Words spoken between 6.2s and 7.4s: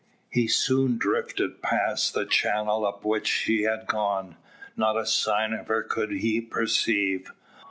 perceive.